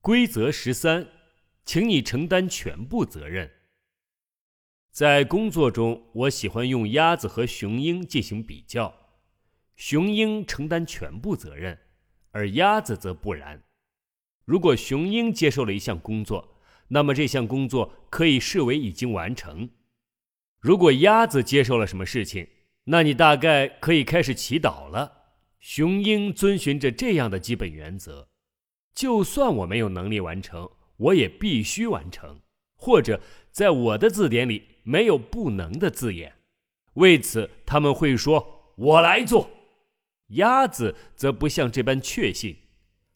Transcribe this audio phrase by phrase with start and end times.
[0.00, 1.06] 规则十三，
[1.64, 3.50] 请你承担全部责任。
[4.90, 8.94] 在工作中，我喜欢用鸭子和雄鹰进行比较。
[9.76, 11.78] 雄鹰承担全部责任，
[12.30, 13.62] 而鸭子则不然。
[14.44, 16.56] 如果雄鹰接受了一项工作，
[16.88, 19.70] 那么这项工作可以视为已经完成。
[20.58, 22.48] 如果鸭子接受了什么事情，
[22.84, 25.12] 那你大概可以开始祈祷了。
[25.60, 28.30] 雄鹰遵循着这样的基本原则：
[28.98, 32.40] 就算我没有能力完成，我也必须完成，
[32.74, 33.20] 或者
[33.52, 36.34] 在我的字典里没有不能的字眼。
[36.94, 39.50] 为此，他们会说：“我来做。”
[40.34, 42.56] 鸭子则不像这般确信，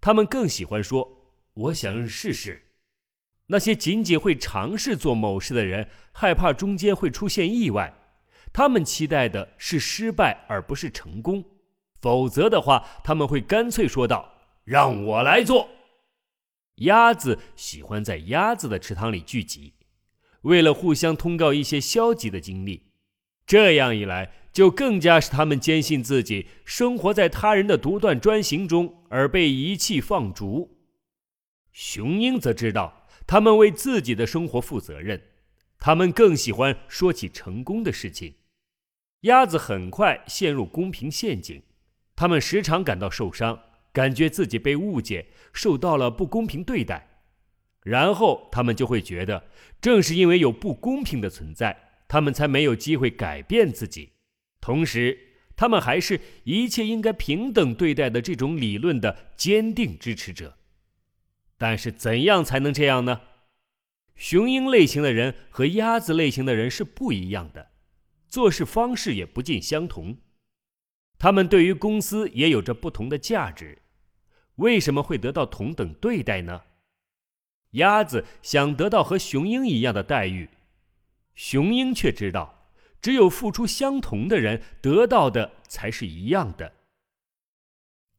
[0.00, 2.60] 他们更喜欢说：“我想试试。”
[3.46, 7.94] 那些仅仅会尝试做某事的人，害怕中间会出现意外，
[8.52, 11.44] 他们期待的是失败而不是成功。
[12.00, 14.34] 否则的话，他们会干脆说道
[14.68, 15.68] ：“让我来做。”
[16.76, 19.74] 鸭子喜欢在鸭子的池塘里聚集，
[20.42, 22.92] 为了互相通告一些消极的经历。
[23.46, 30.78] 这样一来，就更加使他们坚信自己生活在他人的独断专行中，而被遗弃放逐。
[31.72, 32.94] 雄鹰则知道。
[33.26, 35.22] 他们为自己的生活负责任，
[35.78, 38.36] 他们更喜欢说起成功的事情。
[39.20, 41.62] 鸭子很快陷入公平陷阱，
[42.16, 43.60] 他们时常感到受伤，
[43.92, 47.08] 感觉自己被误解，受到了不公平对待。
[47.82, 49.44] 然后他们就会觉得，
[49.80, 54.12] 正是因为有不公平的存在，他们才没有机会改变自己。
[54.60, 55.18] 同时，
[55.56, 60.58] 他们还是一切应该平等对待的这种理论的坚定支持者。
[61.56, 63.22] 但是怎样才能这样呢？
[64.14, 67.70] 雄鹰类型的人和鸭子类型的人是不一样的，
[68.28, 70.18] 做事方式也不尽相同。
[71.18, 73.78] 他们对于公司也有着不同的价值。
[74.56, 76.62] 为什么会得到同等对待呢？
[77.72, 80.48] 鸭子想得到和雄鹰一样的待遇，
[81.34, 82.70] 雄鹰却知道，
[83.00, 86.72] 只有付出相同的人得到的才是一样的。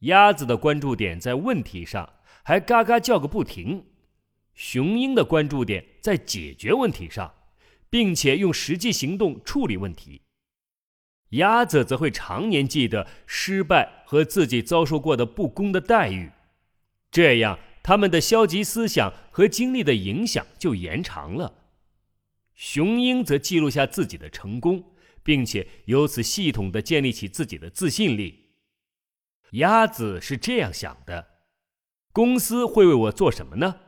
[0.00, 2.14] 鸭子的关注点在问题上。
[2.48, 3.84] 还嘎嘎叫个不停。
[4.54, 7.34] 雄鹰的关注点在解决问题上，
[7.90, 10.22] 并且用实际行动处理问题。
[11.30, 16.30] 鸭子则会常年记得失败和自己遭受过的不公的待遇，
[17.10, 21.64] 这样他们的消极思想和经历的影响就延长了。
[22.54, 24.92] 雄鹰则记录下自己的成功，
[25.22, 28.46] 并且由此系统的建立起自己的自信力。
[29.52, 31.26] 鸭子是这样想的。
[32.12, 33.80] 公司会为我做什么呢？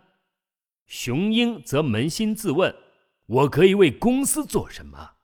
[0.87, 2.75] 雄鹰则扪心自问：
[3.27, 5.18] 我可以为公司做什么？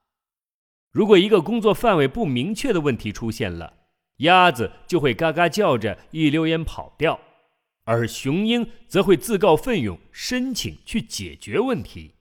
[0.95, 3.73] 如果一个工作范围不明确的问题出现了，
[4.19, 7.19] 鸭子就会嘎嘎叫着一溜烟跑掉，
[7.83, 12.13] 而雄鹰则会自告奋勇申请去解决问题。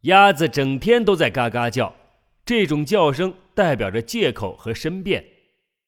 [0.00, 1.94] 鸭子整天都在嘎嘎叫，
[2.44, 5.24] 这种叫声代表着借口和申辩，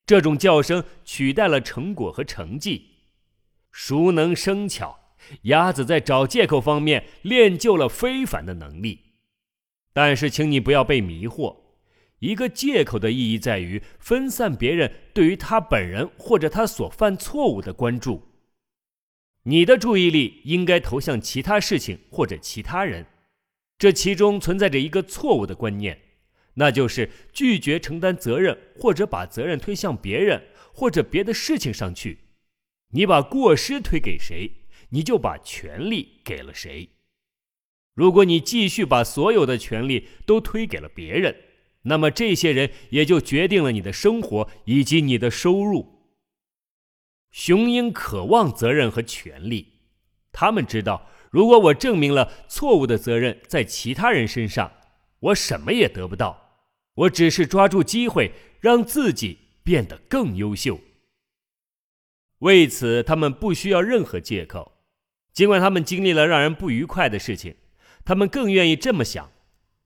[0.06, 2.86] 这种叫声取代了成果和成绩。
[3.72, 4.96] 熟能生巧，
[5.42, 9.00] 鸭子在找借口方面练就了非凡的能力。
[9.92, 11.56] 但是，请你不要被迷惑。
[12.20, 18.22] 一个借口的意义在于分散别人对于他本人或者他所犯错误的关注。
[19.44, 23.06] 你的注意力应该投向其他事情或者其他人。
[23.78, 25.98] 这其中存在着一个错误的观念，
[26.54, 30.42] 那就是拒绝承担责任，或者把责任推向别人
[30.74, 32.18] 或者别的事情上去。
[32.90, 34.52] 你把过失推给谁，
[34.90, 36.90] 你就把权利给了谁。
[37.94, 41.34] 如果你继续把所有的权利都推给了别人，
[41.82, 46.00] 那么这些人也就决定了你的生活以及你的收入。
[47.30, 49.80] 雄鹰渴望责任和权利，
[50.32, 54.72] 他们知道，如果我证明了错误的责任在其他人身上，
[55.20, 56.64] 我什么也得不到，
[56.94, 60.80] 我只是抓住机会让自己变得更优秀。
[62.40, 64.72] 为此，他们不需要任何借口。
[65.32, 67.54] 尽管他们经历了让人不愉快的事情，
[68.04, 69.30] 他们更愿意这么想：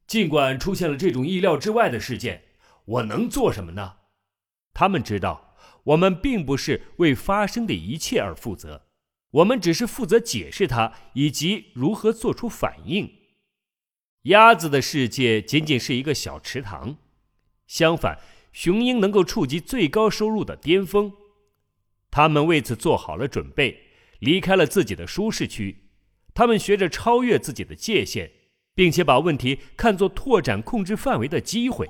[0.07, 2.45] 尽管出现了这种意料之外的事件，
[2.85, 3.97] 我能做什么呢？
[4.73, 8.87] 他们知道，我们并不是为发生的一切而负责，
[9.31, 13.11] 我们只是负责解释它以及如何做出反应。
[14.23, 16.97] 鸭子的世界仅仅是一个小池塘，
[17.67, 18.19] 相反，
[18.53, 21.13] 雄鹰能够触及最高收入的巅峰。
[22.11, 23.81] 他们为此做好了准备，
[24.21, 25.91] 离开了自己的舒适区。
[26.33, 28.31] 他们学着超越自己的界限，
[28.75, 31.89] 并且把问题看作拓展控制范围的机会。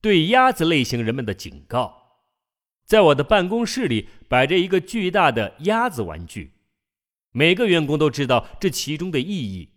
[0.00, 2.22] 对鸭子类型人们的警告：
[2.84, 6.52] 在我的办公室里摆着一个巨大的鸭子玩具，
[7.32, 9.70] 每个员工都知道这其中的意义。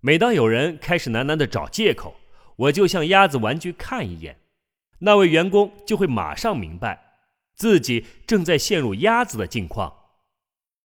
[0.00, 2.16] 每当有人开始喃喃的找借口，
[2.56, 4.40] 我就向鸭子玩具看一眼，
[5.00, 7.14] 那位员工就会马上明白，
[7.54, 9.92] 自己正在陷入鸭子的境况。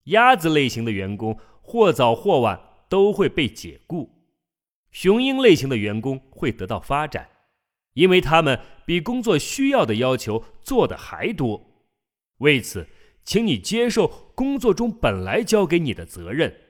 [0.06, 2.60] 鸭子类型的员工或早或晚
[2.90, 4.10] 都会被解雇，
[4.92, 7.30] 雄鹰类型的员工会得到发展，
[7.94, 11.88] 因为他们比工作需要的要求做的还多。
[12.38, 12.88] 为此，
[13.24, 16.62] 请你接受工作中本来交给你的责任。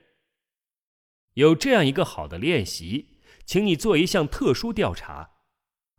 [1.34, 5.32] 有这样一个好的练习，请你做一项特殊调查，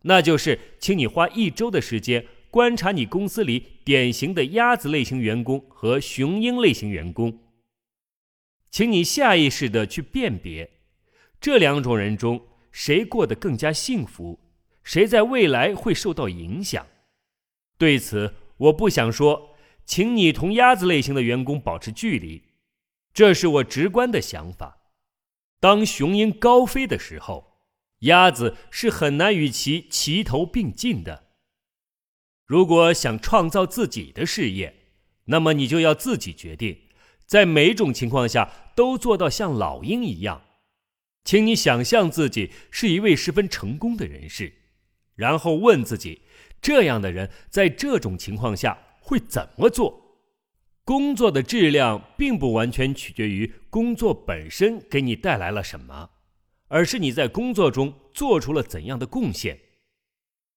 [0.03, 7.39] 那就是请你花一周的时间观察你公司里典型的鸭子类型员工和雄鹰类型员工。
[8.71, 10.71] 请你下意识的去辨别
[11.41, 14.41] 这两种人中谁过得更加幸福，
[14.83, 16.87] 谁在未来会受到影响。
[17.77, 22.43] 对此，我不想说，请你同鸭子类型的员工保持距离，
[23.15, 24.79] 这是我直观的想法。
[25.61, 27.63] 当雄鹰高飞的时候，
[28.01, 31.25] 鸭子是很难与其齐头并进的。
[32.45, 34.75] 如果想创造自己的事业，
[35.25, 36.88] 那么你就要自己决定，
[37.29, 40.43] 在每种情况下都做到像老鹰一样。
[41.25, 44.55] 请你想象自己是一位十分成功的人士，
[45.15, 46.23] 然后问自己：
[46.63, 50.07] 这样的人在这种情况下会怎么做？
[50.85, 56.09] 工作的质量并不完全取决于工作本身给你带来了什么，
[56.69, 59.61] 而是你在工作中做出了怎样的贡献。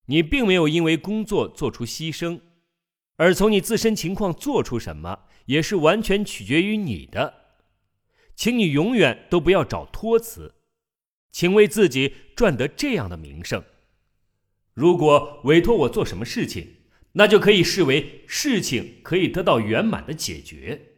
[0.05, 2.39] 你并没有因为工作做出牺牲，
[3.17, 7.35] 而从你自身情况做出什么也是完全取决于你的。
[8.35, 10.55] 请你永远都不要找托词，
[11.31, 13.63] 请为自己赚得这样的名声：
[14.73, 16.77] 如果委托我做什么事情。
[17.13, 20.90] 那就可以视为事情可以得到圆满的解决。